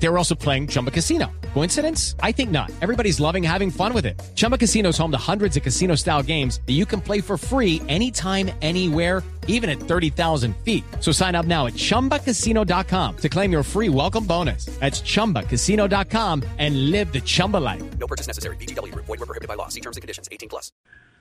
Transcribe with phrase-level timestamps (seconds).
[0.00, 1.26] They were also playing Chumba Casino.
[1.54, 2.14] Coincidence?
[2.22, 2.70] I think not.
[2.80, 4.20] Everybody's loving having fun with it.
[4.34, 7.36] Chumba Casino is home to hundreds of casino style games that you can play for
[7.36, 10.84] free anytime, anywhere, even at 30,000 feet.
[11.00, 14.66] So sign up now at chumbacasino.com to claim your free welcome bonus.
[14.78, 17.82] That's chumbacasino.com and live the Chumba life.
[17.98, 18.56] No purchase necessary.
[18.56, 18.94] BGW.
[18.94, 19.68] Void were prohibited by law.
[19.68, 20.28] See terms and conditions.
[20.30, 20.70] 18 plus.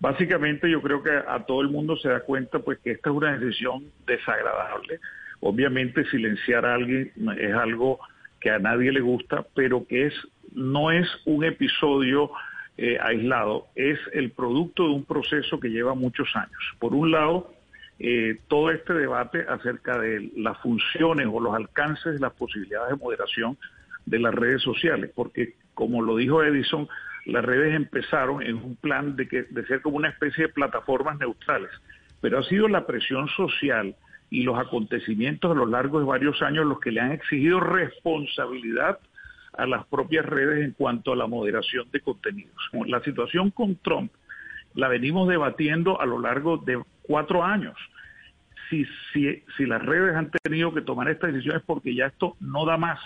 [0.00, 3.16] Básicamente yo creo que a todo el mundo se da cuenta pues que esta es
[3.16, 5.00] una decisión desagradable.
[5.40, 7.98] Obviamente silenciar a alguien es algo
[8.40, 10.14] que a nadie le gusta, pero que es
[10.52, 12.30] no es un episodio
[12.76, 16.58] eh, aislado, es el producto de un proceso que lleva muchos años.
[16.78, 17.52] Por un lado,
[17.98, 23.04] eh, todo este debate acerca de las funciones o los alcances de las posibilidades de
[23.04, 23.58] moderación
[24.06, 26.88] de las redes sociales, porque como lo dijo Edison,
[27.26, 31.18] las redes empezaron en un plan de, que, de ser como una especie de plataformas
[31.18, 31.70] neutrales,
[32.20, 33.94] pero ha sido la presión social
[34.30, 38.98] y los acontecimientos a lo largo de varios años los que le han exigido responsabilidad
[39.56, 42.56] a las propias redes en cuanto a la moderación de contenidos.
[42.86, 44.12] La situación con Trump
[44.74, 47.76] la venimos debatiendo a lo largo de cuatro años.
[48.70, 52.66] Si, si, si las redes han tenido que tomar estas decisiones porque ya esto no
[52.66, 53.00] da más.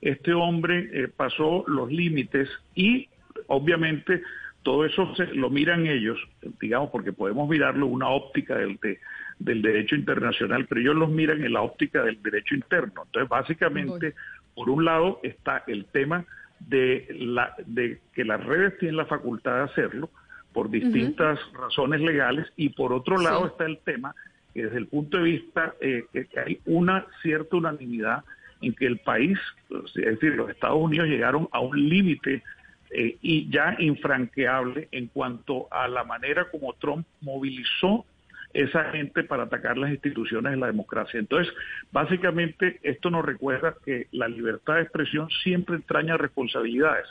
[0.00, 3.08] Este hombre eh, pasó los límites y
[3.48, 4.22] obviamente
[4.62, 6.18] todo eso se, lo miran ellos,
[6.60, 9.00] digamos, porque podemos mirarlo una óptica del, de,
[9.38, 13.04] del derecho internacional, pero ellos los miran en la óptica del derecho interno.
[13.06, 14.14] Entonces, básicamente,
[14.54, 16.24] por un lado está el tema
[16.60, 20.10] de, la, de que las redes tienen la facultad de hacerlo
[20.52, 24.14] por distintas razones legales y por otro lado está el tema
[24.52, 28.24] que desde el punto de vista eh, que, que hay una cierta unanimidad
[28.60, 29.38] en que el país,
[29.70, 32.42] es decir, los Estados Unidos llegaron a un límite
[32.90, 38.04] eh, y ya infranqueable en cuanto a la manera como Trump movilizó
[38.52, 41.20] esa gente para atacar las instituciones de la democracia.
[41.20, 41.52] Entonces,
[41.92, 47.06] básicamente esto nos recuerda que la libertad de expresión siempre entraña responsabilidades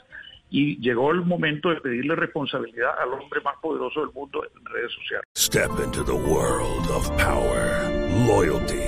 [0.50, 4.92] y llegó el momento de pedirle responsabilidad al hombre más poderoso del mundo en redes
[4.92, 5.24] sociales.
[5.36, 7.90] Step into the world of power,
[8.26, 8.87] loyalty